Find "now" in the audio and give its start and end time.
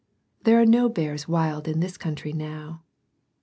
2.33-2.81